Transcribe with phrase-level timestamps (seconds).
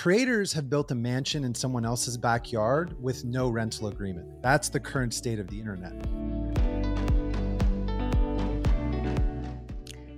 [0.00, 4.28] creators have built a mansion in someone else's backyard with no rental agreement.
[4.40, 5.92] That's the current state of the internet.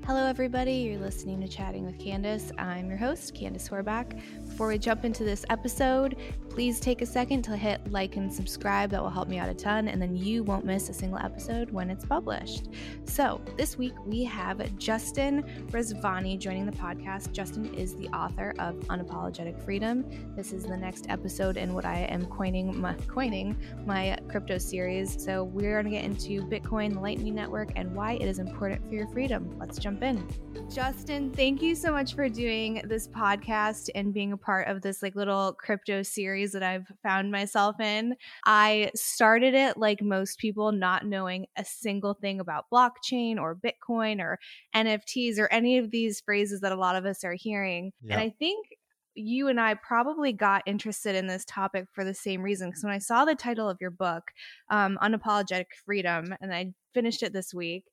[0.04, 0.74] Hello, everybody.
[0.74, 2.52] You're listening to Chatting with Candace.
[2.58, 4.20] I'm your host, Candace Horbacz.
[4.60, 6.16] Before we jump into this episode,
[6.50, 8.90] please take a second to hit like and subscribe.
[8.90, 11.70] That will help me out a ton, and then you won't miss a single episode
[11.70, 12.68] when it's published.
[13.04, 17.32] So, this week we have Justin Rezvani joining the podcast.
[17.32, 20.04] Justin is the author of Unapologetic Freedom.
[20.36, 25.24] This is the next episode in what I am coining my, coining my crypto series.
[25.24, 28.86] So, we're going to get into Bitcoin, the Lightning Network, and why it is important
[28.86, 29.56] for your freedom.
[29.58, 30.28] Let's jump in.
[30.70, 35.02] Justin, thank you so much for doing this podcast and being a part of this
[35.02, 38.16] like little crypto series that I've found myself in.
[38.44, 44.20] I started it like most people not knowing a single thing about blockchain or Bitcoin
[44.20, 44.38] or
[44.74, 47.92] NFTs or any of these phrases that a lot of us are hearing.
[48.02, 48.12] Yep.
[48.12, 48.66] And I think
[49.14, 52.70] you and I probably got interested in this topic for the same reason.
[52.70, 54.24] Because when I saw the title of your book,
[54.70, 57.84] um, Unapologetic Freedom, and I finished it this week,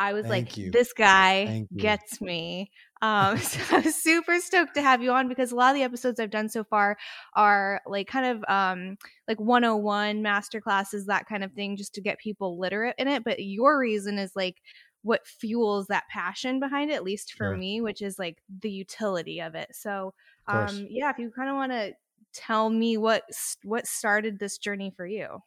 [0.00, 0.70] I was Thank like, you.
[0.70, 2.70] this guy gets me.
[3.02, 5.82] Um, so I was super stoked to have you on because a lot of the
[5.82, 6.96] episodes I've done so far
[7.34, 8.96] are like kind of um,
[9.28, 13.24] like 101 master classes, that kind of thing, just to get people literate in it.
[13.24, 14.62] But your reason is like
[15.02, 17.56] what fuels that passion behind it, at least for sure.
[17.58, 19.68] me, which is like the utility of it.
[19.72, 20.14] So,
[20.48, 21.92] um, yeah, if you kind of want to
[22.32, 23.24] tell me what
[23.64, 25.42] what started this journey for you.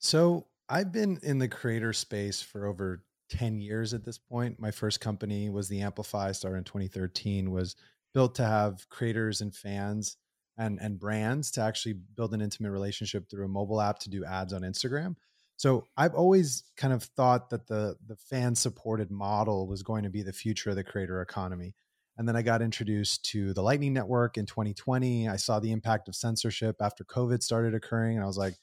[0.00, 4.60] So I've been in the creator space for over 10 years at this point.
[4.60, 7.76] My first company was the Amplify, started in 2013, was
[8.12, 10.16] built to have creators and fans
[10.58, 14.24] and, and brands to actually build an intimate relationship through a mobile app to do
[14.24, 15.16] ads on Instagram.
[15.56, 20.10] So I've always kind of thought that the the fan supported model was going to
[20.10, 21.74] be the future of the creator economy.
[22.16, 25.28] And then I got introduced to the Lightning Network in 2020.
[25.28, 28.16] I saw the impact of censorship after COVID started occurring.
[28.16, 28.54] And I was like,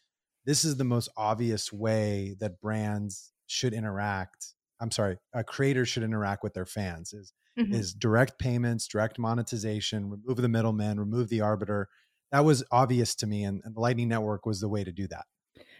[0.46, 6.04] this is the most obvious way that brands should interact I'm sorry, a creator should
[6.04, 7.74] interact with their fans is mm-hmm.
[7.74, 11.90] is direct payments, direct monetization, remove the middleman, remove the arbiter.
[12.32, 15.08] That was obvious to me, and, and the Lightning Network was the way to do
[15.08, 15.26] that.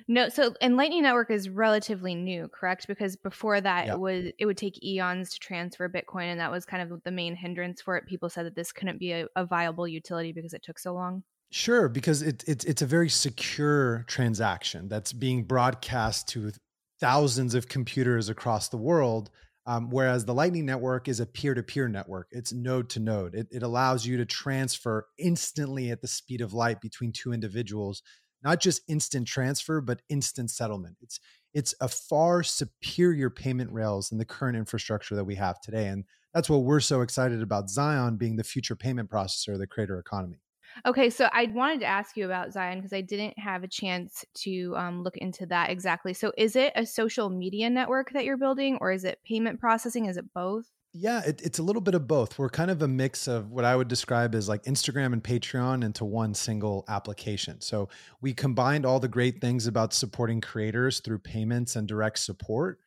[0.08, 2.88] No, so and Lightning Network is relatively new, correct?
[2.88, 6.66] Because before that, it was it would take eons to transfer Bitcoin, and that was
[6.66, 8.06] kind of the main hindrance for it.
[8.08, 11.24] People said that this couldn't be a, a viable utility because it took so long.
[11.50, 16.52] Sure, because it, it, it's a very secure transaction that's being broadcast to
[17.00, 19.30] thousands of computers across the world.
[19.66, 23.36] Um, whereas the Lightning Network is a peer to peer network, it's node to node.
[23.36, 28.02] It, it allows you to transfer instantly at the speed of light between two individuals,
[28.44, 30.96] not just instant transfer, but instant settlement.
[31.02, 31.20] It's
[31.54, 35.88] it's a far superior payment rails than the current infrastructure that we have today.
[35.88, 39.68] And that's what we're so excited about Zion being the future payment processor of the
[39.68, 40.38] creator economy.
[40.86, 44.24] Okay, so I wanted to ask you about Zion because I didn't have a chance
[44.36, 46.14] to um, look into that exactly.
[46.14, 50.06] So, is it a social media network that you're building, or is it payment processing?
[50.06, 50.66] Is it both?
[50.94, 52.40] Yeah, it, it's a little bit of both.
[52.40, 55.84] We're kind of a mix of what I would describe as like Instagram and Patreon
[55.84, 57.62] into one single application.
[57.62, 57.90] So
[58.22, 62.80] we combined all the great things about supporting creators through payments and direct support,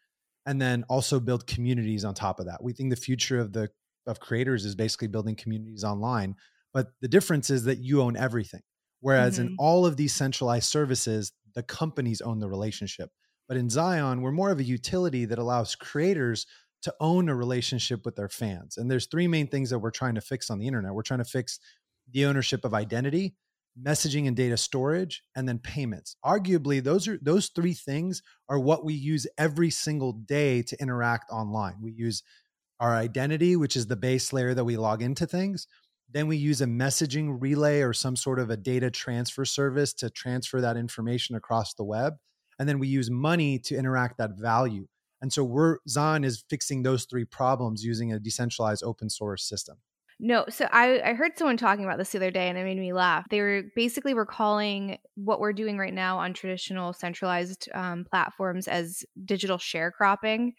[0.46, 2.62] and then also build communities on top of that.
[2.62, 3.70] We think the future of the
[4.06, 6.34] of creators is basically building communities online
[6.72, 8.62] but the difference is that you own everything.
[9.00, 9.48] Whereas mm-hmm.
[9.48, 13.10] in all of these centralized services, the companies own the relationship.
[13.48, 16.46] But in Zion, we're more of a utility that allows creators
[16.82, 18.76] to own a relationship with their fans.
[18.76, 20.94] And there's three main things that we're trying to fix on the internet.
[20.94, 21.58] We're trying to fix
[22.12, 23.34] the ownership of identity,
[23.80, 26.16] messaging and data storage, and then payments.
[26.24, 31.30] Arguably, those are those three things are what we use every single day to interact
[31.30, 31.74] online.
[31.82, 32.22] We use
[32.80, 35.66] our identity, which is the base layer that we log into things.
[36.12, 40.10] Then we use a messaging relay or some sort of a data transfer service to
[40.10, 42.14] transfer that information across the web.
[42.58, 44.86] And then we use money to interact that value.
[45.22, 49.76] And so we're Zion is fixing those three problems using a decentralized open source system.
[50.22, 52.76] No, so I, I heard someone talking about this the other day and it made
[52.78, 53.26] me laugh.
[53.30, 59.02] They were basically recalling what we're doing right now on traditional centralized um, platforms as
[59.24, 60.52] digital sharecropping.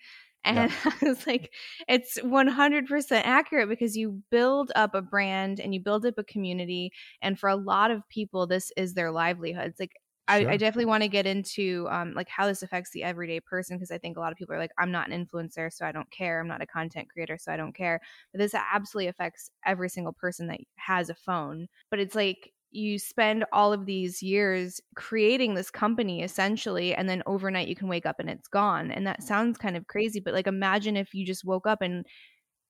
[0.43, 0.91] And yeah.
[1.01, 1.51] I was like,
[1.87, 6.91] it's 100% accurate because you build up a brand and you build up a community.
[7.21, 9.67] And for a lot of people, this is their livelihood.
[9.67, 9.93] It's like,
[10.29, 10.49] sure.
[10.49, 13.77] I, I, definitely want to get into um, like how this affects the everyday person
[13.77, 15.91] because I think a lot of people are like, I'm not an influencer, so I
[15.91, 16.39] don't care.
[16.39, 17.99] I'm not a content creator, so I don't care.
[18.31, 21.67] But this absolutely affects every single person that has a phone.
[21.89, 27.23] But it's like you spend all of these years creating this company essentially and then
[27.25, 30.33] overnight you can wake up and it's gone and that sounds kind of crazy but
[30.33, 32.05] like imagine if you just woke up and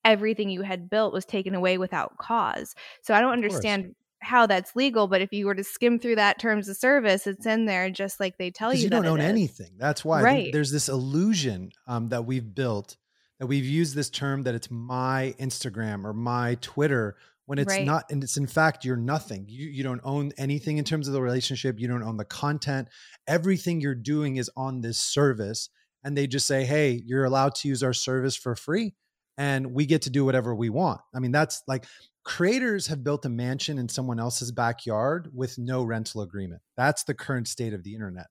[0.03, 3.93] everything you had built was taken away without cause so i don't understand
[4.23, 7.45] how that's legal, but if you were to skim through that terms of service, it's
[7.45, 8.83] in there just like they tell you.
[8.83, 9.25] You don't own is.
[9.25, 9.71] anything.
[9.77, 10.53] That's why right.
[10.53, 12.97] there's this illusion um, that we've built
[13.39, 17.17] that we've used this term that it's my Instagram or my Twitter
[17.51, 17.85] when it's right.
[17.85, 19.45] not, and it's in fact you're nothing.
[19.49, 21.81] You you don't own anything in terms of the relationship.
[21.81, 22.87] You don't own the content.
[23.27, 25.67] Everything you're doing is on this service,
[26.01, 28.95] and they just say, "Hey, you're allowed to use our service for free."
[29.37, 31.01] and we get to do whatever we want.
[31.15, 31.85] I mean, that's like
[32.23, 36.61] creators have built a mansion in someone else's backyard with no rental agreement.
[36.77, 38.27] That's the current state of the internet.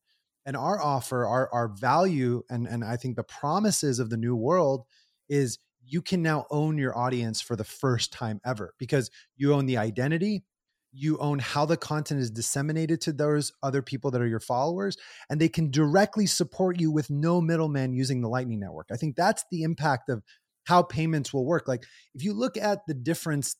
[0.46, 4.34] And our offer, our our value, and and I think the promises of the new
[4.34, 4.86] world
[5.28, 9.66] is you can now own your audience for the first time ever because you own
[9.66, 10.44] the identity,
[10.92, 14.96] you own how the content is disseminated to those other people that are your followers,
[15.28, 18.88] and they can directly support you with no middleman using the Lightning Network.
[18.90, 20.22] I think that's the impact of
[20.64, 21.66] how payments will work.
[21.66, 21.84] Like
[22.14, 23.56] if you look at the differences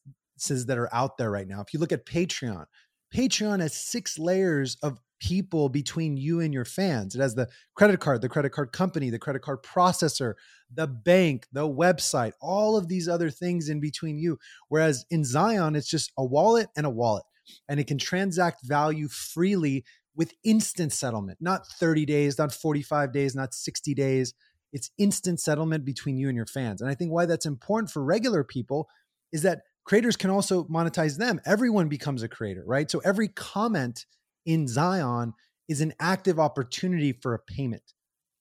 [0.66, 2.64] that are out there right now, if you look at Patreon,
[3.14, 7.14] Patreon has six layers of people between you and your fans.
[7.14, 10.34] It has the credit card, the credit card company, the credit card processor,
[10.72, 14.38] the bank, the website, all of these other things in between you.
[14.69, 17.25] Whereas in Zion, it's just a wallet and a wallet,
[17.69, 19.84] and it can transact value freely
[20.17, 24.34] with instant settlement, not 30 days, not 45 days, not 60 days.
[24.73, 26.81] It's instant settlement between you and your fans.
[26.81, 28.88] And I think why that's important for regular people
[29.32, 31.40] is that creators can also monetize them.
[31.44, 32.90] Everyone becomes a creator, right?
[32.90, 34.06] So every comment
[34.46, 35.34] in Zion
[35.69, 37.82] is an active opportunity for a payment.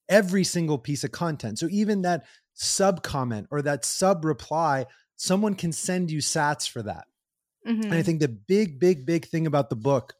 [0.09, 1.59] Every single piece of content.
[1.59, 4.85] So even that sub comment or that sub reply,
[5.15, 7.05] someone can send you sats for that.
[7.67, 7.83] Mm-hmm.
[7.83, 8.01] And I mm-hmm.
[8.03, 10.13] think the big, big, big thing about the book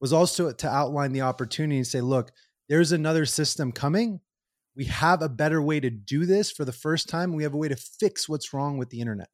[0.00, 2.30] was also to outline the opportunity and say, look,
[2.68, 4.20] there's another system coming
[4.76, 7.34] we have a better way to do this for the first time.
[7.34, 9.28] We have a way to fix what's wrong with the internet.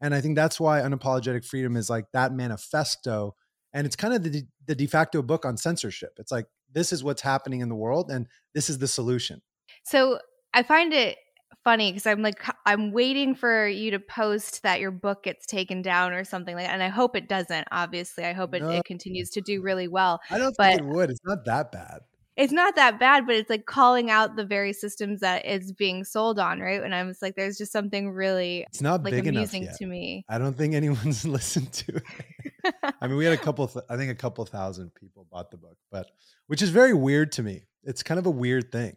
[0.00, 3.34] And I think that's why unapologetic freedom is like that manifesto.
[3.72, 6.14] And it's kind of the, the de facto book on censorship.
[6.18, 9.42] It's like, this is what's happening in the world, and this is the solution.
[9.84, 10.18] So
[10.54, 11.18] I find it
[11.64, 15.82] funny because I'm like, I'm waiting for you to post that your book gets taken
[15.82, 16.72] down or something like that.
[16.72, 18.24] And I hope it doesn't, obviously.
[18.24, 18.70] I hope it, no.
[18.70, 20.20] it continues to do really well.
[20.30, 21.10] I don't but, think it would.
[21.10, 22.00] It's not that bad
[22.40, 26.04] it's not that bad, but it's like calling out the very systems that it's being
[26.04, 26.82] sold on, right?
[26.82, 29.86] And I was like, there's just something really it's not like big amusing enough to
[29.86, 30.24] me.
[30.26, 32.74] I don't think anyone's listened to it.
[32.98, 35.58] I mean, we had a couple, th- I think a couple thousand people bought the
[35.58, 36.10] book, but
[36.46, 37.64] which is very weird to me.
[37.84, 38.96] It's kind of a weird thing.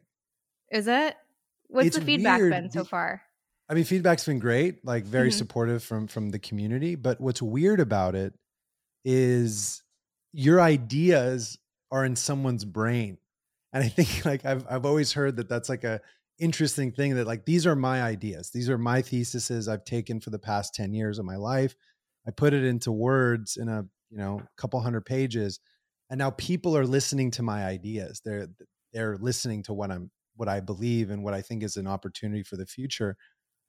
[0.71, 1.13] Is it?
[1.67, 2.51] What's it's the feedback weird.
[2.51, 3.23] been so far?
[3.67, 5.37] I mean, feedback's been great, like very mm-hmm.
[5.37, 6.95] supportive from from the community.
[6.95, 8.33] But what's weird about it
[9.03, 9.83] is
[10.31, 11.57] your ideas
[11.91, 13.17] are in someone's brain
[13.73, 15.99] and i think like i've i've always heard that that's like a
[16.39, 18.49] interesting thing that like these are my ideas.
[18.49, 21.75] These are my theses i've taken for the past 10 years of my life.
[22.27, 25.59] I put it into words in a you know couple hundred pages
[26.09, 28.21] and now people are listening to my ideas.
[28.23, 28.47] They're
[28.93, 32.43] they're listening to what i'm what i believe and what i think is an opportunity
[32.43, 33.15] for the future.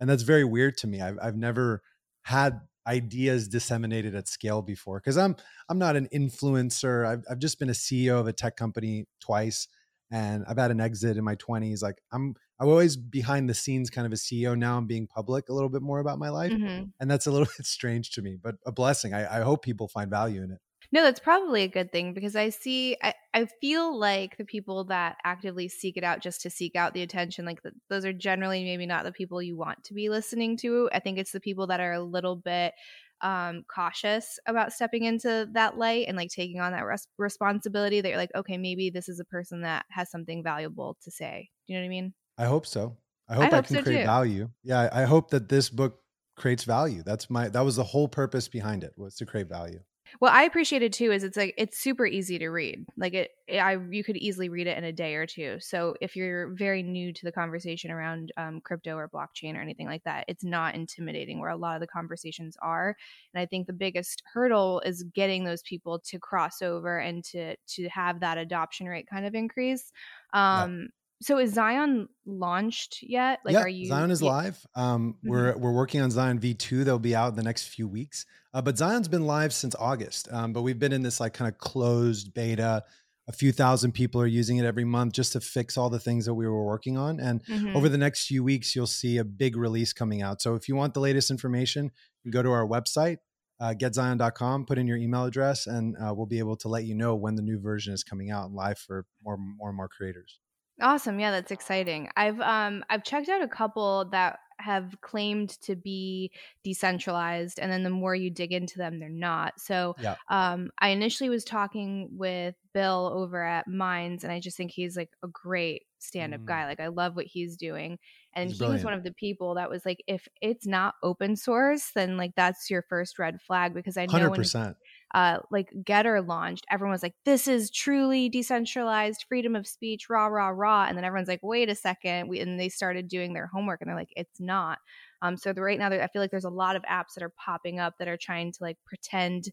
[0.01, 1.01] And that's very weird to me.
[1.01, 1.83] I've, I've never
[2.23, 5.37] had ideas disseminated at scale before because i'm
[5.69, 7.07] i'm not an influencer.
[7.07, 9.69] I've, I've just been a ceo of a tech company twice
[10.11, 11.83] and I've had an exit in my 20s.
[11.83, 14.57] Like I'm I'm always behind the scenes kind of a CEO.
[14.57, 16.53] Now I'm being public a little bit more about my life.
[16.53, 16.85] Mm-hmm.
[17.01, 19.13] And that's a little bit strange to me, but a blessing.
[19.13, 20.59] I, I hope people find value in it.
[20.93, 24.85] No, that's probably a good thing because I see, I, I feel like the people
[24.85, 28.13] that actively seek it out just to seek out the attention, like the, those are
[28.13, 30.89] generally maybe not the people you want to be listening to.
[30.93, 32.75] I think it's the people that are a little bit
[33.21, 38.09] um, cautious about stepping into that light and like taking on that res- responsibility that
[38.09, 41.49] you're like, okay, maybe this is a person that has something valuable to say.
[41.67, 42.15] Do you know what I mean?
[42.39, 42.97] I hope so.
[43.29, 44.07] I hope I, I can so create too.
[44.07, 44.51] value.
[44.63, 46.01] Yeah, I hope that this book
[46.37, 47.03] creates value.
[47.03, 49.81] That's my that was the whole purpose behind it was to create value.
[50.19, 52.87] What I appreciated too is it's like it's super easy to read.
[52.97, 55.57] Like it, it, I you could easily read it in a day or two.
[55.61, 59.87] So if you're very new to the conversation around um, crypto or blockchain or anything
[59.87, 62.97] like that, it's not intimidating where a lot of the conversations are.
[63.35, 67.57] And I think the biggest hurdle is getting those people to cross over and to
[67.57, 69.93] to have that adoption rate kind of increase.
[70.33, 70.87] Um, yeah
[71.25, 73.41] so is Zion launched yet?
[73.45, 73.87] Like, yeah, are you?
[73.87, 74.31] Zion is yeah.
[74.31, 74.67] live.
[74.77, 75.31] Um, mm-hmm.
[75.31, 76.85] We're we're working on Zion V2.
[76.85, 78.27] That'll be out in the next few weeks.
[78.53, 80.29] Uh, but Zion's been live since August.
[80.31, 82.85] Um, but we've been in this like kind of closed beta.
[83.27, 86.27] A few thousand people are using it every month just to fix all the things
[86.27, 87.19] that we were working on.
[87.21, 87.75] And mm-hmm.
[87.75, 90.43] over the next few weeks, you'll see a big release coming out.
[90.43, 91.91] So if you want the latest information,
[92.23, 93.17] you go to our website,
[93.61, 96.95] uh, getzion.com, put in your email address, and uh, we'll be able to let you
[96.95, 99.89] know when the new version is coming out and live for more, more and more
[99.89, 100.39] creators.
[100.81, 101.21] Awesome.
[101.21, 102.09] Yeah, that's exciting.
[102.17, 106.31] I've um I've checked out a couple that have claimed to be
[106.63, 110.15] decentralized and then the more you dig into them they're not so Yeah.
[110.29, 114.97] um, i initially was talking with bill over at minds and i just think he's
[114.97, 116.47] like a great stand-up Mm.
[116.47, 117.99] guy like i love what he's doing
[118.33, 121.35] and He's he was one of the people that was like if it's not open
[121.35, 124.77] source then like that's your first red flag because i know Hundred when percent.
[125.15, 130.27] Uh, like GETTR launched, everyone was like, "This is truly decentralized freedom of speech, rah
[130.27, 132.29] rah rah," and then everyone's like, "Wait a second.
[132.29, 134.81] We, and they started doing their homework, and they're like, "It's not."
[135.23, 137.33] Um, so the, right now, I feel like there's a lot of apps that are
[137.39, 139.51] popping up that are trying to like pretend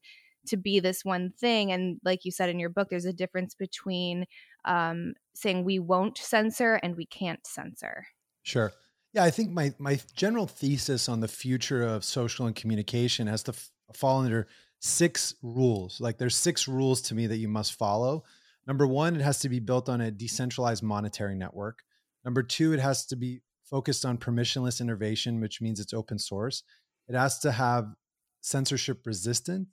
[0.48, 3.54] to be this one thing, and like you said in your book, there's a difference
[3.54, 4.26] between
[4.66, 8.08] um, saying we won't censor and we can't censor.
[8.42, 8.74] Sure.
[9.14, 13.44] Yeah, I think my my general thesis on the future of social and communication has
[13.44, 14.48] to f- fall under
[14.82, 16.02] six rules.
[16.02, 18.24] Like there's six rules to me that you must follow.
[18.68, 21.80] Number 1, it has to be built on a decentralized monetary network.
[22.26, 26.64] Number 2, it has to be focused on permissionless innovation, which means it's open source.
[27.08, 27.94] It has to have
[28.42, 29.68] censorship resistant.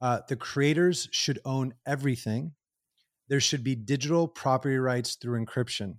[0.00, 2.52] Uh, the creators should own everything.
[3.28, 5.96] There should be digital property rights through encryption.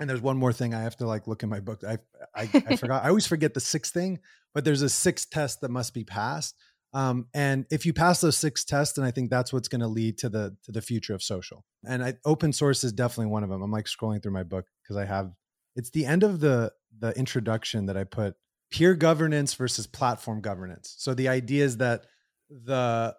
[0.00, 1.82] And there's one more thing I have to like look in my book.
[1.86, 1.98] I
[2.34, 3.04] I, I forgot.
[3.04, 4.18] I always forget the sixth thing,
[4.52, 6.56] but there's a sixth test that must be passed.
[6.94, 9.88] Um, and if you pass those six tests, then I think that's what's going to
[9.88, 11.64] lead to the to the future of social.
[11.86, 13.62] And I, open source is definitely one of them.
[13.62, 15.32] I'm like scrolling through my book because I have.
[15.76, 18.36] It's the end of the the introduction that I put
[18.70, 20.94] peer governance versus platform governance.
[20.98, 22.06] So the idea is that
[22.48, 23.14] the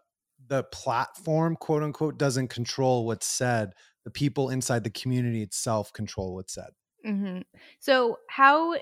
[0.47, 3.73] the platform quote unquote doesn't control what's said
[4.05, 6.69] the people inside the community itself control what's said
[7.03, 7.39] hmm
[7.79, 8.75] So how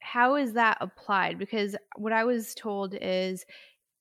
[0.00, 1.38] how is that applied?
[1.38, 3.44] Because what I was told is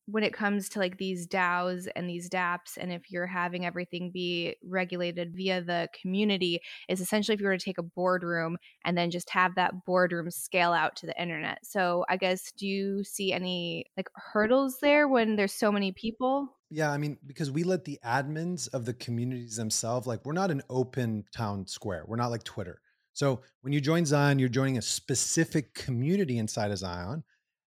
[0.07, 4.09] when it comes to like these DAOs and these DApps, and if you're having everything
[4.09, 8.97] be regulated via the community, is essentially if you were to take a boardroom and
[8.97, 11.59] then just have that boardroom scale out to the internet.
[11.63, 16.53] So I guess do you see any like hurdles there when there's so many people?
[16.69, 20.51] yeah i mean because we let the admins of the communities themselves like we're not
[20.51, 22.81] an open town square we're not like twitter
[23.13, 27.23] so when you join zion you're joining a specific community inside of zion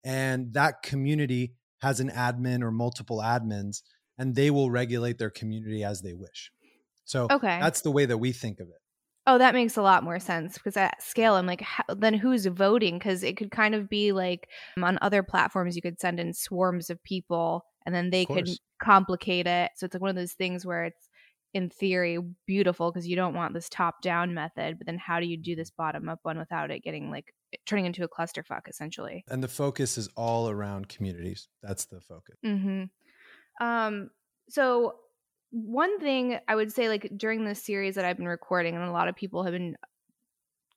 [0.03, 3.83] and that community has an admin or multiple admins
[4.17, 6.51] and they will regulate their community as they wish
[7.05, 7.65] so Okay.
[7.65, 8.81] that's the way that we think of it
[9.25, 12.45] Oh, that makes a lot more sense because at scale, I'm like, how, then who's
[12.45, 12.99] voting?
[12.99, 14.49] Because it could kind of be like
[14.81, 19.47] on other platforms, you could send in swarms of people and then they could complicate
[19.47, 19.71] it.
[19.77, 21.09] So it's like one of those things where it's,
[21.53, 24.77] in theory, beautiful because you don't want this top down method.
[24.77, 27.33] But then how do you do this bottom up one without it getting like
[27.65, 29.23] turning into a clusterfuck essentially?
[29.29, 32.83] and the focus is all around communities that's the focus hmm
[33.61, 34.09] Um,
[34.49, 34.95] so
[35.51, 38.91] one thing I would say, like during this series that I've been recording, and a
[38.91, 39.75] lot of people have been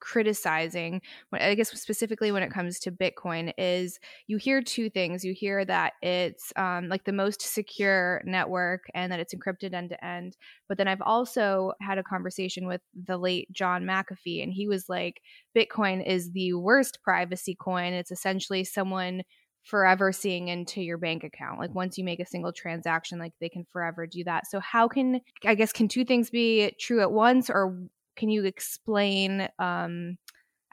[0.06, 3.98] criticizing, I guess specifically when it comes to Bitcoin, is
[4.28, 5.25] you hear two things.
[5.25, 9.90] You hear that it's um, like the most secure network and that it's encrypted end
[9.90, 10.36] to end.
[10.68, 14.88] But then I've also had a conversation with the late John McAfee, and he was
[14.88, 15.20] like,
[15.56, 17.92] Bitcoin is the worst privacy coin.
[17.92, 19.22] It's essentially someone
[19.64, 21.58] forever seeing into your bank account.
[21.58, 24.46] Like once you make a single transaction, like they can forever do that.
[24.46, 27.76] So how can I guess can two things be true at once or
[28.16, 30.18] can you explain um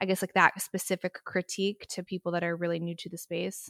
[0.02, 3.70] I guess like that specific critique to people that are really new to the space?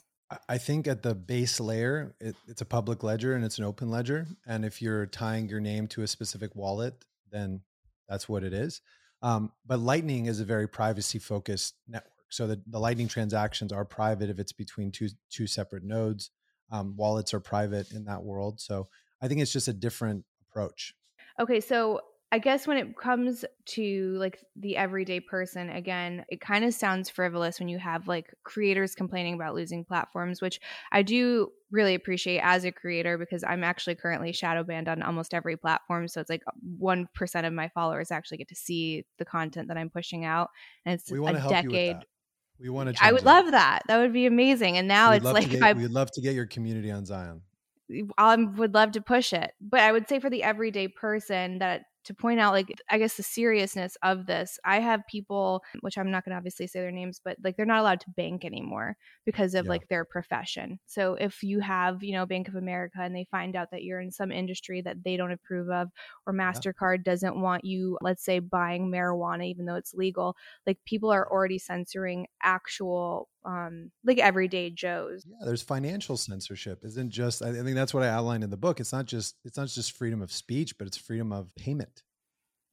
[0.50, 3.90] I- think at the base layer, it, it's a public ledger and it's an open
[3.90, 4.26] ledger.
[4.48, 7.62] And if you're tying your name to a specific wallet, then
[8.10, 8.82] that's what it is.
[9.22, 12.12] Um, but Lightning is a very privacy focused network.
[12.30, 16.32] So the, the Lightning transactions are private if it's between two two separate nodes.
[16.72, 18.60] Um, wallets are private in that world.
[18.60, 18.88] So
[19.22, 20.96] I think it's just a different approach.
[21.40, 22.02] Okay, so
[22.34, 27.08] I guess when it comes to like the everyday person, again, it kind of sounds
[27.08, 30.60] frivolous when you have like creators complaining about losing platforms, which
[30.92, 35.36] I do really appreciate as a creator because I'm actually currently shadow banned on almost
[35.36, 36.08] every platform.
[36.08, 36.42] So it's like
[36.82, 40.50] 1% of my followers actually get to see the content that I'm pushing out.
[40.88, 41.98] And it's We want a to help you decade.
[42.60, 43.06] We want to.
[43.06, 43.84] I would love that.
[43.88, 44.76] That would be amazing.
[44.80, 47.44] And now We'd it's like get, we'd love to get your community on Zion.
[48.18, 49.52] I would love to push it.
[49.62, 53.16] But I would say for the everyday person that to point out like I guess
[53.16, 54.60] the seriousness of this.
[54.66, 57.66] I have people which I'm not going to obviously say their names, but like they're
[57.66, 59.70] not allowed to bank anymore because of Yeah.
[59.70, 60.80] like their profession.
[60.86, 64.02] So if you have, you know, Bank of America and they find out that you're
[64.02, 65.90] in some industry that they don't approve of
[66.26, 70.36] or Mastercard doesn't want you let's say buying marijuana even though it's legal,
[70.68, 75.26] like people are already censoring actual um like everyday joes.
[75.28, 76.84] Yeah, there's financial censorship.
[76.84, 78.80] Isn't just I think that's what I outlined in the book.
[78.80, 82.04] It's not just it's not just freedom of speech, but it's freedom of payment.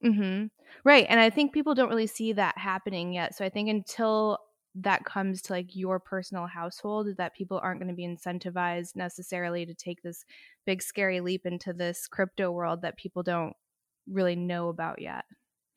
[0.01, 0.45] hmm
[0.85, 1.05] Right.
[1.09, 3.35] And I think people don't really see that happening yet.
[3.35, 4.39] So I think until
[4.75, 9.65] that comes to like your personal household that people aren't going to be incentivized necessarily
[9.65, 10.23] to take this
[10.65, 13.53] big scary leap into this crypto world that people don't
[14.09, 15.25] really know about yet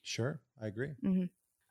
[0.02, 1.24] sure i agree mm-hmm.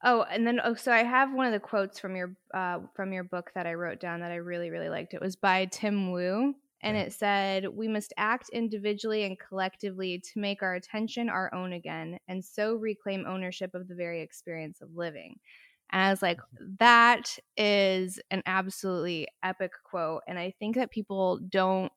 [0.03, 3.13] Oh and then oh so i have one of the quotes from your uh, from
[3.13, 6.11] your book that i wrote down that i really really liked it was by tim
[6.11, 11.51] wu and it said, We must act individually and collectively to make our attention our
[11.53, 15.37] own again, and so reclaim ownership of the very experience of living.
[15.93, 16.73] And I was like, mm-hmm.
[16.79, 20.23] that is an absolutely epic quote.
[20.27, 21.91] And I think that people don't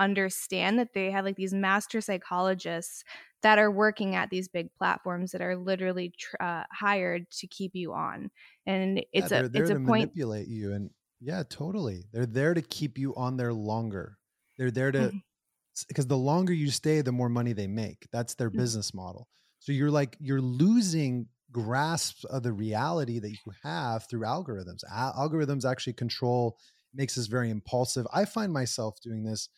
[0.00, 3.04] understand that they have like these master psychologists
[3.42, 7.72] that are working at these big platforms that are literally tr- uh, hired to keep
[7.74, 8.30] you on.
[8.66, 10.90] And it's yeah, a it's a point manipulate you and
[11.20, 12.04] yeah, totally.
[12.12, 14.16] They're there to keep you on there longer.
[14.56, 15.12] They're there to
[15.88, 16.08] because mm-hmm.
[16.08, 18.08] the longer you stay, the more money they make.
[18.12, 18.58] That's their mm-hmm.
[18.58, 19.28] business model.
[19.58, 24.80] So you're like you're losing grasp of the reality that you have through algorithms.
[24.90, 26.56] Al- algorithms actually control
[26.94, 28.06] makes us very impulsive.
[28.12, 29.48] I find myself doing this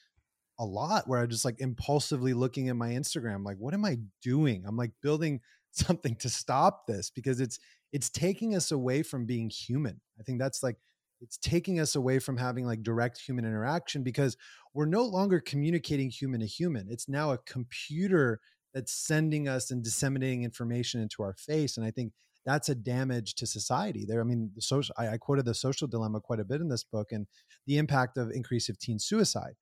[0.58, 3.98] a lot where I'm just like impulsively looking at my Instagram like what am I
[4.22, 4.64] doing?
[4.66, 5.40] I'm like building
[5.72, 7.58] something to stop this because it's
[7.92, 10.00] it's taking us away from being human.
[10.18, 10.76] I think that's like
[11.20, 14.36] it's taking us away from having like direct human interaction because
[14.74, 16.88] we're no longer communicating human to human.
[16.90, 18.40] It's now a computer
[18.74, 21.76] that's sending us and disseminating information into our face.
[21.76, 22.12] And I think
[22.44, 24.20] that's a damage to society there.
[24.20, 26.84] I mean, the social, I, I quoted the social dilemma quite a bit in this
[26.84, 27.26] book and
[27.66, 29.54] the impact of increase of teen suicide,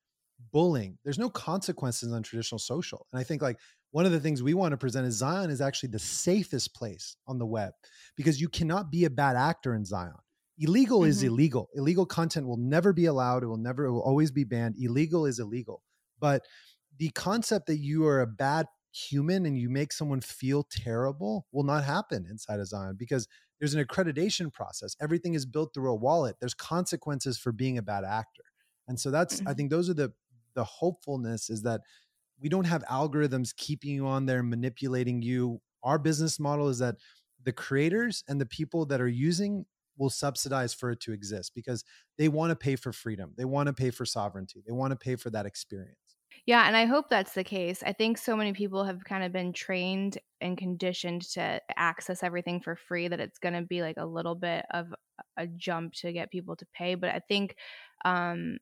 [0.53, 0.99] bullying.
[1.05, 3.07] There's no consequences on traditional social.
[3.13, 3.59] And I think like
[3.93, 7.17] one of the things we want to present is Zion is actually the safest place
[7.27, 7.73] on the web
[8.17, 10.15] because you cannot be a bad actor in Zion.
[10.59, 11.11] Illegal mm-hmm.
[11.11, 11.69] is illegal.
[11.75, 13.43] Illegal content will never be allowed.
[13.43, 14.77] It will never, it will always be banned.
[14.79, 15.83] Illegal is illegal.
[16.19, 16.43] But
[16.99, 21.63] the concept that you are a bad human and you make someone feel terrible will
[21.63, 23.27] not happen inside of Zion because
[23.59, 24.97] there's an accreditation process.
[25.01, 26.37] Everything is built through a wallet.
[26.41, 28.43] There's consequences for being a bad actor.
[28.89, 29.49] And so that's, mm-hmm.
[29.49, 30.13] I think those are the,
[30.55, 31.83] the hopefulness is that
[32.41, 35.61] we don't have algorithms keeping you on there, manipulating you.
[35.83, 36.97] Our business model is that
[37.43, 41.85] the creators and the people that are using will subsidize for it to exist because
[42.17, 43.35] they want to pay for freedom.
[43.37, 44.63] They want to pay for sovereignty.
[44.67, 45.97] They want to pay for that experience.
[46.47, 47.83] Yeah, and I hope that's the case.
[47.85, 52.61] I think so many people have kind of been trained and conditioned to access everything
[52.61, 54.95] for free that it's going to be like a little bit of
[55.37, 56.95] a jump to get people to pay.
[56.95, 57.57] But I think
[58.05, 58.59] um,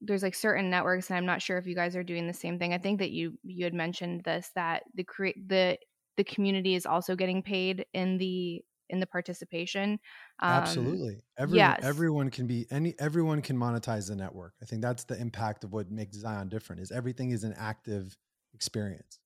[0.00, 2.58] there's like certain networks, and I'm not sure if you guys are doing the same
[2.58, 2.72] thing.
[2.72, 5.78] I think that you you had mentioned this that the create the
[6.16, 9.98] the community is also getting paid in the in the participation.
[10.40, 11.22] Um, Absolutely.
[11.38, 11.80] Everyone, yes.
[11.82, 14.54] everyone can be any everyone can monetize the network.
[14.62, 18.16] I think that's the impact of what makes Zion different is everything is an active
[18.54, 19.18] experience.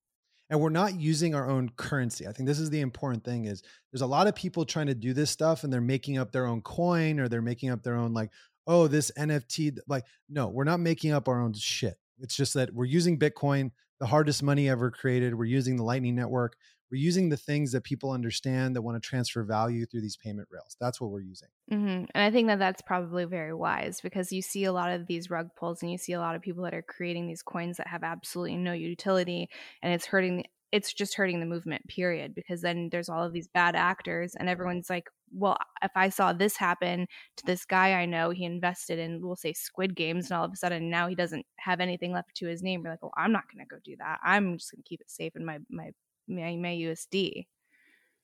[0.50, 2.26] And we're not using our own currency.
[2.26, 4.94] I think this is the important thing is there's a lot of people trying to
[4.94, 7.96] do this stuff and they're making up their own coin or they're making up their
[7.96, 8.31] own like,
[8.68, 11.98] oh, this NFT like no, we're not making up our own shit.
[12.20, 15.35] It's just that we're using Bitcoin, the hardest money ever created.
[15.35, 16.54] We're using the Lightning Network
[16.90, 20.48] we're using the things that people understand that want to transfer value through these payment
[20.50, 20.76] rails.
[20.81, 21.48] That's what we're using.
[21.70, 21.87] Mm-hmm.
[21.87, 25.28] And I think that that's probably very wise because you see a lot of these
[25.28, 27.88] rug pulls and you see a lot of people that are creating these coins that
[27.88, 29.48] have absolutely no utility
[29.83, 33.33] and it's hurting the, it's just hurting the movement period because then there's all of
[33.33, 37.92] these bad actors and everyone's like well if i saw this happen to this guy
[37.94, 41.09] i know he invested in we'll say squid games and all of a sudden now
[41.09, 43.74] he doesn't have anything left to his name we're like well i'm not going to
[43.74, 45.90] go do that i'm just going to keep it safe in my my
[46.28, 47.46] my, my USD.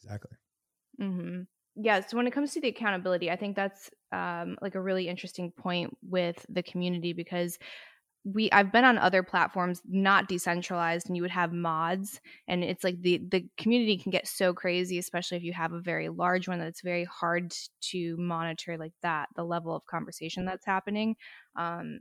[0.02, 0.36] Exactly.
[1.00, 1.42] Mm-hmm.
[1.76, 2.00] Yeah.
[2.06, 5.50] So when it comes to the accountability, I think that's um, like a really interesting
[5.50, 7.58] point with the community because
[8.24, 12.82] we I've been on other platforms not decentralized and you would have mods and it's
[12.82, 16.48] like the the community can get so crazy especially if you have a very large
[16.48, 21.16] one that it's very hard to monitor like that the level of conversation that's happening
[21.56, 22.00] um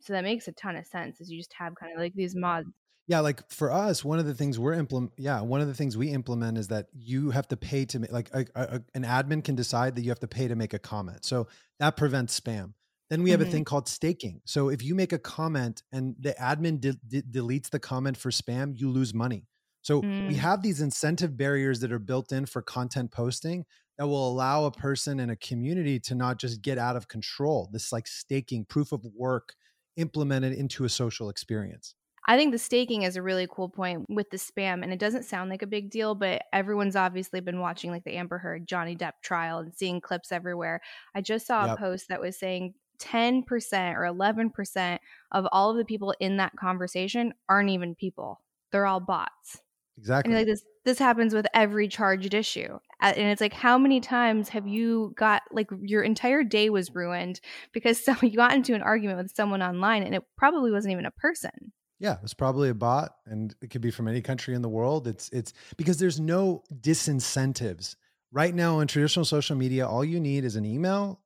[0.00, 2.36] so that makes a ton of sense is you just have kind of like these
[2.36, 2.68] mods
[3.06, 5.12] yeah, like for us, one of the things we're implement.
[5.18, 8.10] Yeah, one of the things we implement is that you have to pay to make
[8.10, 10.78] like a, a, an admin can decide that you have to pay to make a
[10.78, 11.22] comment.
[11.22, 11.46] So
[11.80, 12.72] that prevents spam.
[13.10, 13.48] Then we have mm-hmm.
[13.48, 14.40] a thing called staking.
[14.44, 18.30] So if you make a comment and the admin de- de- deletes the comment for
[18.30, 19.46] spam, you lose money.
[19.82, 20.28] So mm.
[20.28, 23.66] we have these incentive barriers that are built in for content posting
[23.98, 27.68] that will allow a person in a community to not just get out of control.
[27.70, 29.54] This like staking, proof of work
[29.96, 31.94] implemented into a social experience.
[32.26, 35.24] I think the staking is a really cool point with the spam, and it doesn't
[35.24, 38.96] sound like a big deal, but everyone's obviously been watching like the Amber Heard Johnny
[38.96, 40.80] Depp trial and seeing clips everywhere.
[41.14, 41.76] I just saw yep.
[41.76, 44.98] a post that was saying 10% or 11%
[45.32, 48.40] of all of the people in that conversation aren't even people,
[48.72, 49.60] they're all bots.
[49.98, 50.32] exactly.
[50.32, 52.78] And like this this happens with every charged issue.
[53.00, 57.40] And it's like how many times have you got like your entire day was ruined
[57.72, 61.06] because some you got into an argument with someone online and it probably wasn't even
[61.06, 61.72] a person.
[62.00, 65.06] Yeah, it's probably a bot and it could be from any country in the world.
[65.06, 67.96] It's it's because there's no disincentives.
[68.30, 71.20] Right now on traditional social media, all you need is an email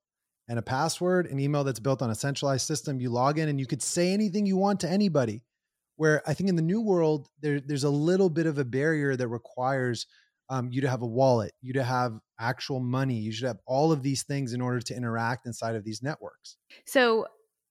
[0.49, 3.01] and a password, an email that's built on a centralized system.
[3.01, 5.45] You log in and you could say anything you want to anybody
[5.97, 9.17] where I think in the new world there, there's a little bit of a barrier
[9.17, 10.07] that requires
[10.49, 13.93] um, you to have a wallet, you to have actual money, you should have all
[13.93, 16.57] of these things in order to interact inside of these networks.
[16.87, 17.27] So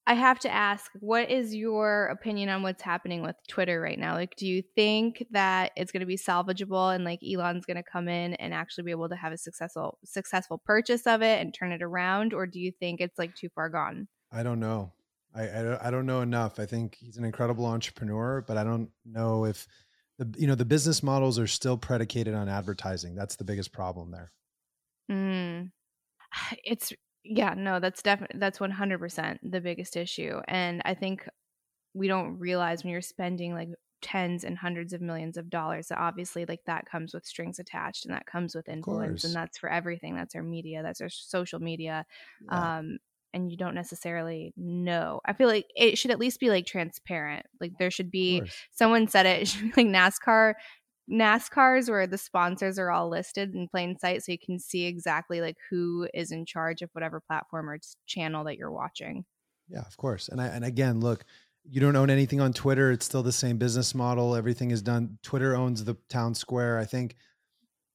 [0.08, 4.13] I have to ask, what is your opinion on what's happening with Twitter right now?
[4.13, 7.84] Like, do you think that it's going to be salvageable and like Elon's going to
[7.84, 11.54] come in and actually be able to have a successful successful purchase of it and
[11.54, 14.08] turn it around, or do you think it's like too far gone?
[14.32, 14.93] I don't know.
[15.36, 16.58] I, I, I don't know enough.
[16.58, 19.67] I think he's an incredible entrepreneur, but I don't know if
[20.17, 23.13] the you know the business models are still predicated on advertising.
[23.13, 24.32] That's the biggest problem there.
[25.12, 25.72] Mm.
[26.63, 26.93] It's
[27.30, 31.28] yeah, no, that's definitely that's one hundred percent the biggest issue, and I think
[31.94, 33.70] we don't realize when you're spending like
[34.02, 38.06] tens and hundreds of millions of dollars that obviously like that comes with strings attached
[38.06, 41.60] and that comes with influence and that's for everything that's our media that's our social
[41.60, 42.06] media
[42.46, 42.78] yeah.
[42.78, 43.00] um
[43.34, 45.22] and you don't necessarily know.
[45.26, 47.46] I feel like it should at least be like transparent.
[47.60, 50.54] Like there should be someone said it, it should be like NASCAR
[51.10, 55.39] NASCARs where the sponsors are all listed in plain sight so you can see exactly
[55.39, 59.26] like who is in charge of whatever platform or channel that you're watching.
[59.70, 60.30] Yeah, of course.
[60.30, 61.24] And I and again, look,
[61.70, 62.91] you don't own anything on Twitter.
[62.91, 64.36] It's still the same business model.
[64.36, 65.17] Everything is done.
[65.24, 66.78] Twitter owns the town square.
[66.78, 67.15] I think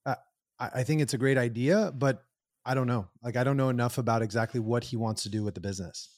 [0.05, 0.15] uh,
[0.59, 2.23] I think it's a great idea, but
[2.65, 3.07] I don't know.
[3.23, 6.09] Like I don't know enough about exactly what he wants to do with the business.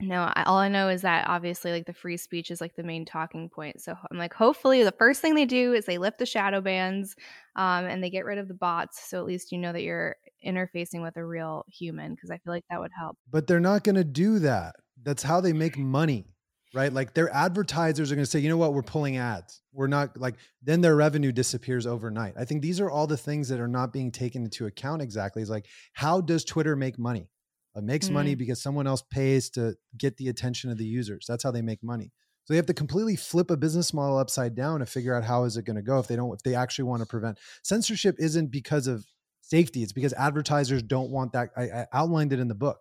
[0.00, 2.82] No, I, all I know is that obviously like the free speech is like the
[2.82, 3.80] main talking point.
[3.80, 7.14] So I'm like, hopefully the first thing they do is they lift the shadow bans,
[7.56, 9.08] um, and they get rid of the bots.
[9.08, 12.52] So at least you know that you're interfacing with a real human because I feel
[12.52, 13.16] like that would help.
[13.30, 14.74] But they're not going to do that.
[15.02, 16.26] That's how they make money
[16.74, 16.92] right?
[16.92, 19.62] Like their advertisers are going to say, you know what, we're pulling ads.
[19.72, 22.34] We're not like, then their revenue disappears overnight.
[22.36, 25.40] I think these are all the things that are not being taken into account exactly.
[25.40, 27.28] Is like, how does Twitter make money?
[27.76, 28.14] It makes mm-hmm.
[28.14, 31.26] money because someone else pays to get the attention of the users.
[31.28, 32.12] That's how they make money.
[32.44, 35.44] So they have to completely flip a business model upside down to figure out how
[35.44, 38.16] is it going to go if they don't if they actually want to prevent censorship
[38.18, 39.06] isn't because of
[39.40, 42.80] safety it's because advertisers don't want that I, I outlined it in the book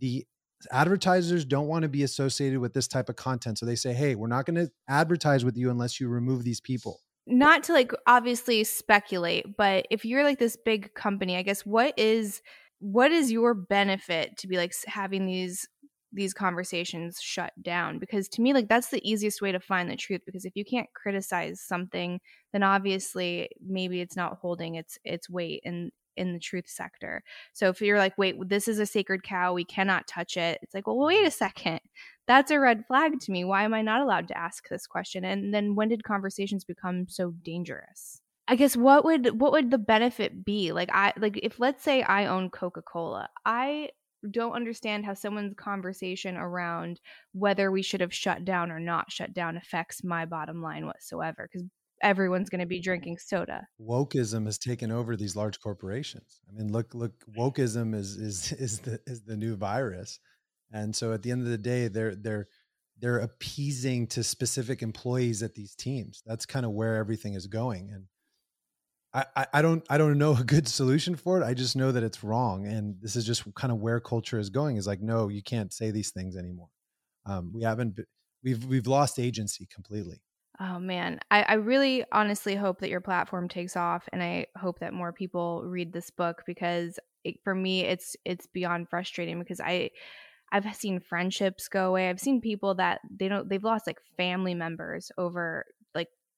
[0.00, 0.26] the
[0.70, 3.58] advertisers don't want to be associated with this type of content.
[3.58, 6.60] So they say, hey, we're not going to advertise with you unless you remove these
[6.60, 7.00] people.
[7.26, 11.98] Not to like obviously speculate, but if you're like this big company, I guess what
[11.98, 12.42] is
[12.84, 15.66] what is your benefit to be like having these
[16.12, 19.96] these conversations shut down because to me like that's the easiest way to find the
[19.96, 22.20] truth because if you can't criticize something
[22.52, 27.24] then obviously maybe it's not holding its its weight in in the truth sector.
[27.54, 30.72] So if you're like, wait, this is a sacred cow, we cannot touch it, it's
[30.72, 31.80] like, well, wait a second.
[32.28, 33.44] That's a red flag to me.
[33.44, 35.24] Why am I not allowed to ask this question?
[35.24, 38.20] And then when did conversations become so dangerous?
[38.46, 40.72] I guess what would what would the benefit be?
[40.72, 43.88] Like I like if let's say I own Coca-Cola, I
[44.30, 47.00] don't understand how someone's conversation around
[47.32, 51.48] whether we should have shut down or not shut down affects my bottom line whatsoever
[51.50, 51.66] because
[52.02, 53.66] everyone's going to be drinking soda.
[53.80, 56.40] Wokeism has taken over these large corporations.
[56.48, 60.20] I mean, look, look, wokeism is is is the is the new virus,
[60.70, 62.48] and so at the end of the day, they're they're
[63.00, 66.22] they're appeasing to specific employees at these teams.
[66.26, 68.04] That's kind of where everything is going, and.
[69.14, 71.44] I, I don't I don't know a good solution for it.
[71.44, 74.50] I just know that it's wrong, and this is just kind of where culture is
[74.50, 74.76] going.
[74.76, 76.68] Is like, no, you can't say these things anymore.
[77.26, 77.98] Um, we haven't
[78.42, 80.20] we've we've lost agency completely.
[80.60, 84.80] Oh man, I, I really honestly hope that your platform takes off, and I hope
[84.80, 89.60] that more people read this book because it, for me, it's it's beyond frustrating because
[89.60, 89.90] I
[90.52, 92.08] I've seen friendships go away.
[92.08, 95.66] I've seen people that they don't they've lost like family members over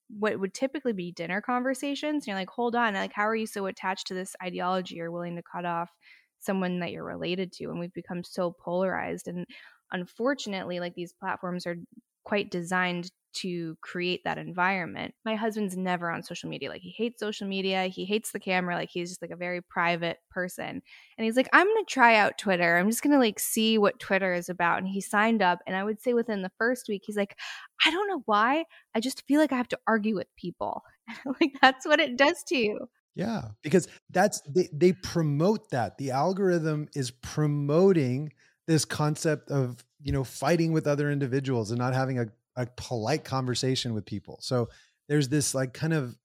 [0.08, 2.22] what would typically be dinner conversations.
[2.22, 5.10] And you're like, hold on, like how are you so attached to this ideology or
[5.10, 5.90] willing to cut off
[6.38, 7.64] someone that you're related to?
[7.64, 9.46] And we've become so polarized and
[9.92, 11.76] unfortunately like these platforms are
[12.24, 15.14] quite designed to create that environment.
[15.25, 16.68] My husband's never on social media.
[16.68, 17.87] Like he hates social media.
[17.87, 18.75] He hates the camera.
[18.75, 20.83] Like he's just like a very private person.
[21.18, 22.77] And he's like, I'm going to try out Twitter.
[22.77, 24.79] I'm just going to like see what Twitter is about.
[24.79, 25.61] And he signed up.
[25.66, 27.37] And I would say within the first week, he's like,
[27.85, 28.64] I don't know why.
[28.94, 30.83] I just feel like I have to argue with people.
[31.40, 32.88] like that's what it does to you.
[33.14, 35.96] Yeah, because that's they, they promote that.
[35.96, 38.33] The algorithm is promoting
[38.66, 43.24] this concept of you know fighting with other individuals and not having a, a polite
[43.24, 44.38] conversation with people.
[44.40, 44.68] So
[45.08, 46.16] there's this like kind of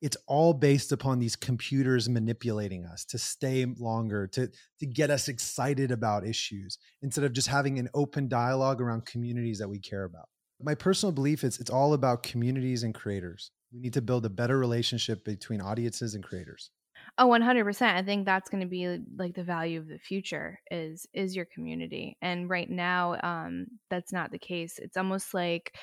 [0.00, 5.28] it's all based upon these computers manipulating us to stay longer to to get us
[5.28, 10.04] excited about issues instead of just having an open dialogue around communities that we care
[10.04, 10.28] about.
[10.60, 13.50] My personal belief is it's all about communities and creators.
[13.72, 16.70] We need to build a better relationship between audiences and creators
[17.16, 17.94] Oh, 100%.
[17.94, 21.46] I think that's going to be like the value of the future is is your
[21.46, 22.16] community.
[22.20, 24.78] And right now um that's not the case.
[24.78, 25.74] It's almost like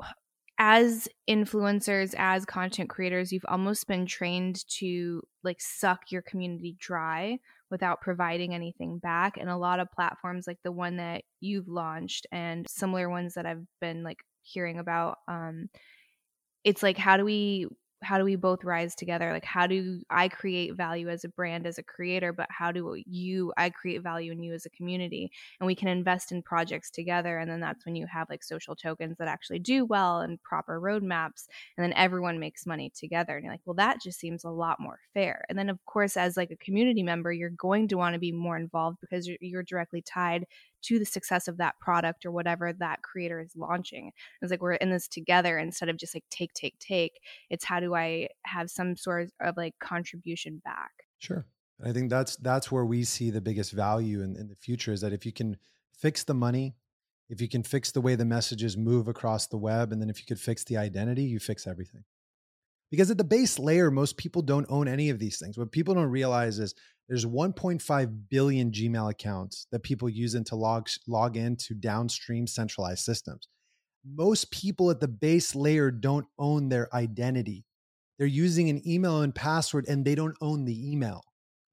[0.58, 7.38] as influencers, as content creators, you've almost been trained to like suck your community dry
[7.70, 9.36] without providing anything back.
[9.38, 13.46] And a lot of platforms like the one that you've launched and similar ones that
[13.46, 15.68] I've been like hearing about um
[16.64, 17.66] it's like how do we
[18.02, 19.32] how do we both rise together?
[19.32, 22.96] Like how do i create value as a brand as a creator but how do
[23.06, 25.30] you i create value in you as a community?
[25.60, 28.74] And we can invest in projects together and then that's when you have like social
[28.76, 33.44] tokens that actually do well and proper roadmaps and then everyone makes money together and
[33.44, 35.44] you're like well that just seems a lot more fair.
[35.48, 38.32] And then of course as like a community member you're going to want to be
[38.32, 40.46] more involved because you're, you're directly tied
[40.82, 44.12] to the success of that product or whatever that creator is launching.
[44.40, 47.20] It's like we're in this together instead of just like take, take, take.
[47.48, 50.90] It's how do I have some sort of like contribution back?
[51.18, 51.46] Sure.
[51.84, 55.00] I think that's that's where we see the biggest value in, in the future is
[55.00, 55.56] that if you can
[55.92, 56.74] fix the money,
[57.28, 60.18] if you can fix the way the messages move across the web, and then if
[60.18, 62.04] you could fix the identity, you fix everything.
[62.90, 65.56] Because at the base layer, most people don't own any of these things.
[65.56, 66.74] What people don't realize is
[67.08, 73.48] there's 1.5 billion Gmail accounts that people use to log log into downstream centralized systems.
[74.04, 77.64] Most people at the base layer don't own their identity.
[78.18, 81.22] They're using an email and password and they don't own the email.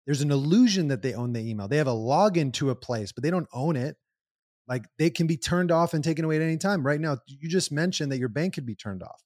[0.05, 1.67] There's an illusion that they own the email.
[1.67, 3.97] They have a login to a place, but they don't own it.
[4.67, 6.85] Like they can be turned off and taken away at any time.
[6.85, 9.21] Right now, you just mentioned that your bank could be turned off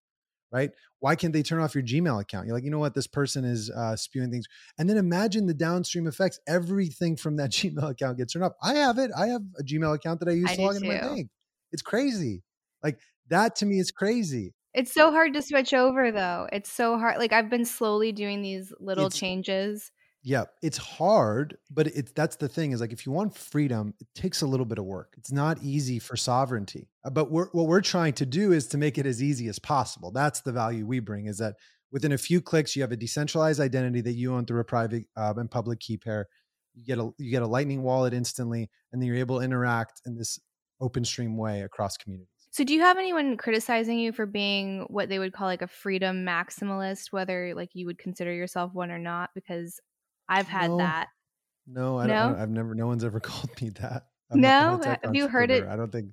[0.51, 0.71] right?
[0.99, 2.45] Why can't they turn off your Gmail account?
[2.45, 2.93] You're like, you know what?
[2.93, 4.47] This person is uh, spewing things.
[4.77, 6.39] And then imagine the downstream effects.
[6.47, 8.53] Everything from that Gmail account gets turned off.
[8.61, 9.11] I have it.
[9.17, 11.29] I have a Gmail account that I use I to log into my bank.
[11.71, 12.43] It's crazy.
[12.83, 14.53] Like that to me is crazy.
[14.73, 16.47] It's so hard to switch over though.
[16.51, 17.17] It's so hard.
[17.17, 19.91] Like I've been slowly doing these little it's, changes
[20.23, 24.07] yeah, it's hard, but it's that's the thing is like if you want freedom, it
[24.13, 25.15] takes a little bit of work.
[25.17, 26.89] It's not easy for sovereignty.
[27.03, 29.57] Uh, but we're, what we're trying to do is to make it as easy as
[29.57, 30.11] possible.
[30.11, 31.55] That's the value we bring is that
[31.91, 35.05] within a few clicks you have a decentralized identity that you own through a private
[35.17, 36.27] uh, and public key pair.
[36.75, 40.01] You get a you get a lightning wallet instantly and then you're able to interact
[40.05, 40.39] in this
[40.79, 42.27] open stream way across communities.
[42.51, 45.67] So do you have anyone criticizing you for being what they would call like a
[45.67, 49.79] freedom maximalist whether like you would consider yourself one or not because
[50.31, 51.07] I've had no, that.
[51.67, 52.13] No, I no?
[52.13, 52.39] don't.
[52.39, 52.73] I've never.
[52.73, 54.07] No one's ever called me that.
[54.31, 55.65] I'm no, have you heard it?
[55.67, 56.11] I don't think.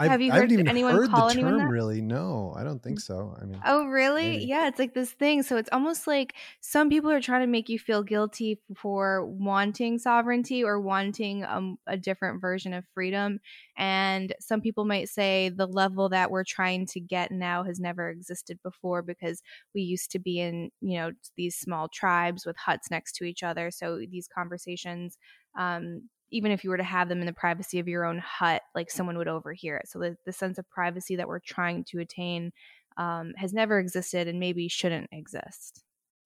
[0.00, 2.00] I've, have you heard anyone heard call the term really?
[2.00, 3.36] No, I don't think so.
[3.40, 4.30] I mean, oh really?
[4.30, 4.44] Maybe.
[4.44, 5.42] Yeah, it's like this thing.
[5.42, 9.98] So it's almost like some people are trying to make you feel guilty for wanting
[9.98, 13.40] sovereignty or wanting um, a different version of freedom,
[13.76, 18.08] and some people might say the level that we're trying to get now has never
[18.08, 19.42] existed before because
[19.74, 23.42] we used to be in you know these small tribes with huts next to each
[23.42, 23.72] other.
[23.72, 25.18] So these conversations
[25.58, 28.62] um, even if you were to have them in the privacy of your own hut,
[28.74, 29.88] like someone would overhear it.
[29.88, 32.52] So the, the sense of privacy that we're trying to attain
[32.96, 35.82] um, has never existed and maybe shouldn't exist.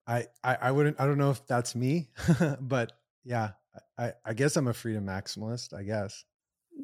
[0.07, 2.09] I, I, I wouldn't, I don't know if that's me,
[2.61, 2.93] but
[3.25, 3.51] yeah,
[3.99, 6.25] I, I guess I'm a freedom maximalist, I guess.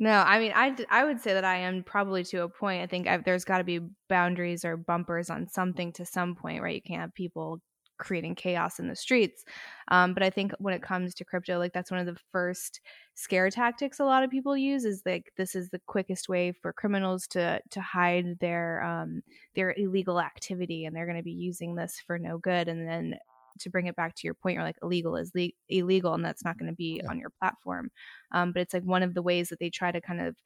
[0.00, 2.83] No, I mean, I, I would say that I am probably to a point.
[2.83, 6.62] I think I've, there's got to be boundaries or bumpers on something to some point,
[6.62, 6.76] right?
[6.76, 7.61] You can't have people
[7.98, 9.44] creating chaos in the streets.
[9.88, 12.80] Um, but I think when it comes to crypto, like that's one of the first
[13.14, 16.72] scare tactics a lot of people use is like this is the quickest way for
[16.72, 19.22] criminals to to hide their um,
[19.54, 22.68] their illegal activity, and they're going to be using this for no good.
[22.68, 23.16] And then
[23.61, 26.44] to bring it back to your point, you're like illegal is le- illegal, and that's
[26.44, 27.11] not going to be yeah.
[27.11, 27.90] on your platform.
[28.32, 30.37] Um, but it's like one of the ways that they try to kind of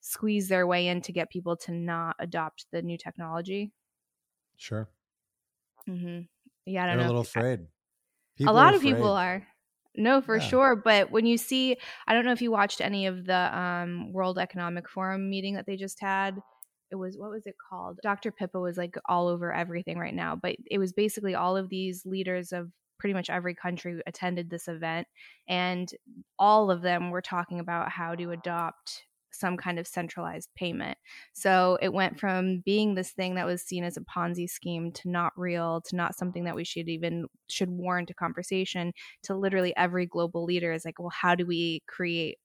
[0.00, 3.72] squeeze their way in to get people to not adopt the new technology.
[4.56, 4.88] Sure.
[5.88, 6.22] Mm-hmm.
[6.68, 7.04] Yeah, I don't They're know.
[7.04, 7.60] a little afraid.
[8.36, 9.46] People a lot of people are.
[9.96, 10.42] No, for yeah.
[10.42, 10.76] sure.
[10.76, 11.76] But when you see,
[12.06, 15.66] I don't know if you watched any of the um, World Economic Forum meeting that
[15.66, 16.40] they just had.
[16.90, 17.98] It was what was it called?
[18.02, 18.30] Dr.
[18.30, 22.06] Pippa was like all over everything right now, but it was basically all of these
[22.06, 25.06] leaders of pretty much every country attended this event,
[25.48, 25.90] and
[26.38, 30.98] all of them were talking about how to adopt some kind of centralized payment.
[31.32, 35.08] So it went from being this thing that was seen as a Ponzi scheme to
[35.08, 38.92] not real to not something that we should even should warrant a conversation
[39.24, 42.38] to literally every global leader is like, well, how do we create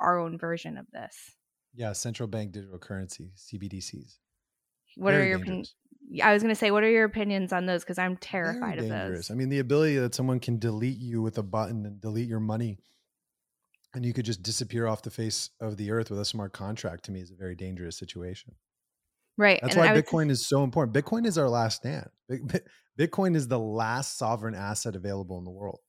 [0.00, 1.36] our own version of this?
[1.74, 4.16] Yeah, central bank digital currency, CBDCs.
[4.96, 5.74] What Very are your opinions?
[6.22, 7.82] I was going to say, what are your opinions on those?
[7.82, 9.28] Because I'm terrified Very of dangerous.
[9.28, 9.30] those.
[9.30, 12.40] I mean, the ability that someone can delete you with a button and delete your
[12.40, 12.78] money,
[13.94, 17.04] and you could just disappear off the face of the earth with a smart contract,
[17.04, 18.54] to me, is a very dangerous situation.
[19.38, 19.58] Right.
[19.62, 20.96] That's and why Bitcoin is so important.
[20.96, 22.08] Bitcoin is our last stand.
[22.98, 25.80] Bitcoin is the last sovereign asset available in the world.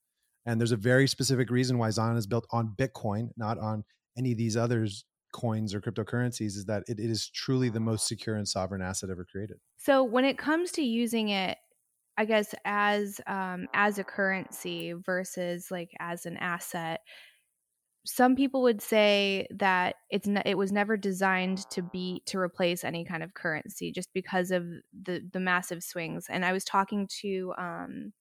[0.45, 3.83] And there's a very specific reason why Zion is built on Bitcoin, not on
[4.17, 8.07] any of these others coins or cryptocurrencies is that it, it is truly the most
[8.07, 9.57] secure and sovereign asset ever created.
[9.77, 11.57] So when it comes to using it,
[12.17, 17.01] I guess as um, as a currency versus like as an asset,
[18.05, 22.83] some people would say that it's ne- it was never designed to be to replace
[22.83, 24.65] any kind of currency just because of
[25.03, 26.27] the the massive swings.
[26.29, 28.13] And I was talking to um,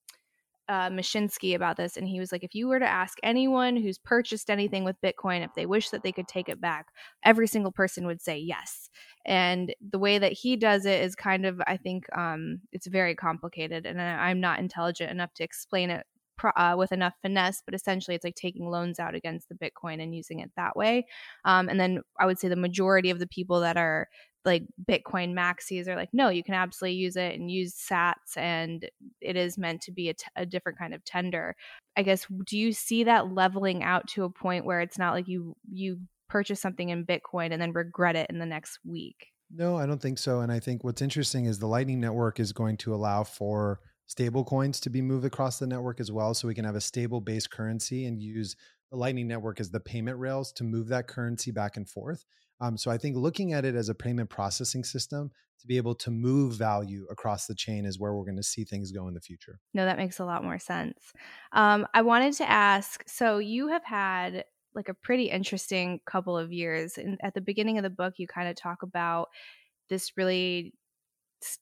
[0.68, 3.98] uh, Mashinsky about this, and he was like, if you were to ask anyone who's
[3.98, 6.86] purchased anything with Bitcoin if they wish that they could take it back,
[7.24, 8.88] every single person would say yes.
[9.26, 13.14] And the way that he does it is kind of, I think, um, it's very
[13.16, 16.06] complicated, and I'm not intelligent enough to explain it
[16.44, 20.14] uh, with enough finesse, but essentially it's like taking loans out against the Bitcoin and
[20.14, 21.06] using it that way.
[21.44, 24.08] Um, and then I would say the majority of the people that are
[24.44, 28.88] like Bitcoin maxis are like, no, you can absolutely use it and use sats, and
[29.20, 31.54] it is meant to be a, t- a different kind of tender.
[31.96, 35.28] I guess, do you see that leveling out to a point where it's not like
[35.28, 39.28] you you purchase something in Bitcoin and then regret it in the next week?
[39.54, 40.40] No, I don't think so.
[40.40, 44.44] And I think what's interesting is the Lightning Network is going to allow for stable
[44.44, 46.34] coins to be moved across the network as well.
[46.34, 48.56] So we can have a stable base currency and use
[48.90, 52.24] the Lightning Network as the payment rails to move that currency back and forth.
[52.60, 55.94] Um, so I think looking at it as a payment processing system to be able
[55.96, 59.14] to move value across the chain is where we're going to see things go in
[59.14, 59.58] the future.
[59.74, 61.12] No, that makes a lot more sense.
[61.52, 66.52] Um, I wanted to ask so you have had like a pretty interesting couple of
[66.52, 66.98] years.
[66.98, 69.28] And at the beginning of the book, you kind of talk about
[69.88, 70.72] this really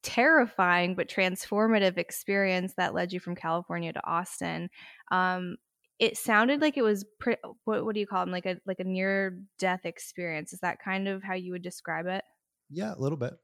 [0.03, 4.69] terrifying but transformative experience that led you from California to Austin.
[5.11, 5.57] Um,
[5.99, 8.81] it sounded like it was pre- what, what do you call them like a like
[8.81, 10.53] a near death experience.
[10.53, 12.25] Is that kind of how you would describe it?
[12.71, 13.35] Yeah a little bit.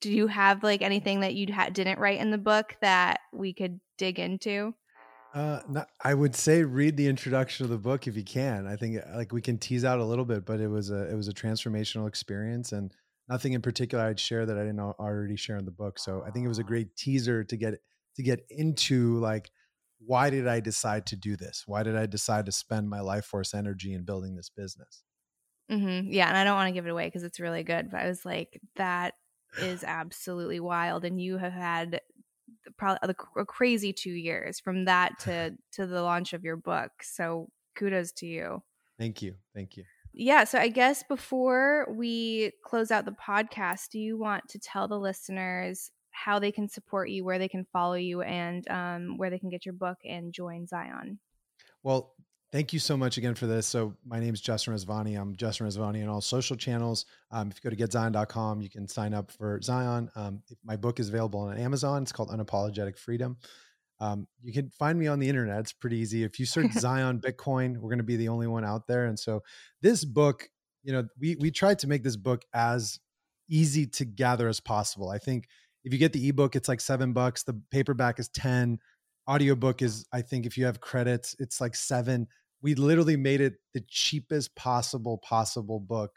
[0.00, 3.52] Do you have like anything that you ha- didn't write in the book that we
[3.52, 4.74] could dig into?
[5.34, 8.68] Uh, not, I would say read the introduction of the book if you can.
[8.68, 11.16] I think like we can tease out a little bit, but it was a it
[11.16, 12.94] was a transformational experience, and
[13.28, 15.98] nothing in particular I'd share that I didn't already share in the book.
[15.98, 17.74] So I think it was a great teaser to get
[18.16, 19.50] to get into like
[20.06, 21.64] why did I decide to do this?
[21.66, 25.02] Why did I decide to spend my life force energy in building this business?
[25.70, 26.12] Mm-hmm.
[26.12, 28.08] Yeah, and I don't want to give it away because it's really good, but I
[28.08, 29.14] was like, that
[29.58, 32.00] is absolutely wild, and you have had
[32.76, 36.90] probably a crazy two years from that to to the launch of your book.
[37.02, 38.62] So kudos to you.
[38.98, 39.84] Thank you, thank you.
[40.16, 44.86] Yeah, so I guess before we close out the podcast, do you want to tell
[44.86, 49.28] the listeners how they can support you, where they can follow you, and um, where
[49.28, 51.18] they can get your book and join Zion.
[51.82, 52.14] Well,
[52.52, 53.66] thank you so much again for this.
[53.66, 55.20] So my name is Justin Rezvani.
[55.20, 57.04] I'm Justin Rezvani on all social channels.
[57.32, 60.08] Um, if you go to getzion.com, you can sign up for Zion.
[60.14, 62.02] Um, my book is available on Amazon.
[62.02, 63.36] It's called Unapologetic Freedom.
[64.00, 65.60] Um, you can find me on the internet.
[65.60, 66.24] It's pretty easy.
[66.24, 69.06] If you search Zion Bitcoin, we're going to be the only one out there.
[69.06, 69.42] And so
[69.82, 70.48] this book,
[70.82, 72.98] you know, we we tried to make this book as
[73.48, 75.10] easy to gather as possible.
[75.10, 75.46] I think
[75.84, 77.42] if you get the ebook, it's like seven bucks.
[77.42, 78.78] The paperback is 10.
[79.28, 82.26] Audiobook is, I think, if you have credits, it's like seven.
[82.62, 86.12] We literally made it the cheapest possible, possible book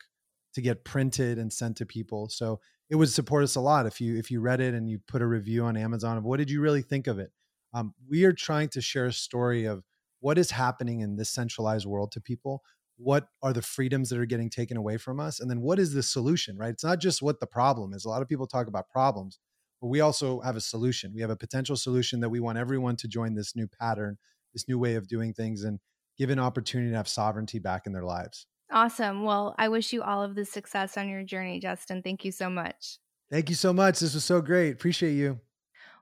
[0.54, 2.30] to get printed and sent to people.
[2.30, 2.60] So
[2.90, 5.22] it would support us a lot if you if you read it and you put
[5.22, 7.32] a review on Amazon of what did you really think of it.
[7.74, 9.84] Um, we are trying to share a story of
[10.20, 12.64] what is happening in this centralized world to people.
[12.98, 15.40] What are the freedoms that are getting taken away from us?
[15.40, 16.72] And then what is the solution, right?
[16.72, 18.06] It's not just what the problem is.
[18.06, 19.40] A lot of people talk about problems
[19.82, 21.14] but we also have a solution.
[21.14, 24.18] We have a potential solution that we want everyone to join this new pattern,
[24.54, 25.80] this new way of doing things, and
[26.18, 28.48] give an opportunity to have sovereignty back in their lives.
[28.72, 29.24] Awesome.
[29.24, 32.02] Well, I wish you all of the success on your journey, Justin.
[32.02, 33.00] Thank you so much.
[33.30, 34.00] Thank you so much.
[34.00, 34.72] This was so great.
[34.72, 35.40] Appreciate you.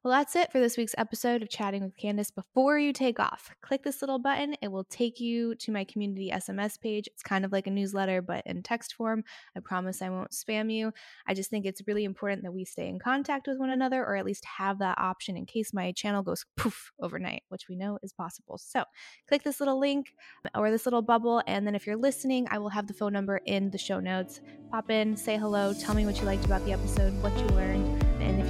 [0.06, 2.30] Well, that's it for this week's episode of Chatting with Candace.
[2.30, 4.56] Before you take off, click this little button.
[4.62, 7.08] It will take you to my community SMS page.
[7.08, 9.24] It's kind of like a newsletter, but in text form.
[9.58, 10.94] I promise I won't spam you.
[11.26, 14.16] I just think it's really important that we stay in contact with one another, or
[14.16, 17.98] at least have that option in case my channel goes poof overnight, which we know
[18.04, 18.60] is possible.
[18.60, 18.84] So
[19.28, 20.14] click this little link
[20.54, 21.42] or this little bubble.
[21.48, 24.40] And then if you're listening, I will have the phone number in the show notes.
[24.70, 27.95] Pop in, say hello, tell me what you liked about the episode, what you learned.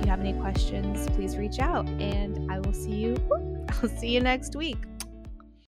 [0.05, 3.17] You have any questions, please reach out and I will see you.
[3.69, 4.77] I'll see you next week.